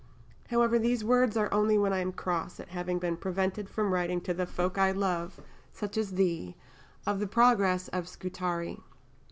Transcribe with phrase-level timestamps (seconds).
[0.49, 4.19] However, these words are only when I am cross at having been prevented from writing
[4.21, 5.39] to the folk I love,
[5.71, 6.55] such as thee,
[7.05, 8.79] of the progress of Scutari.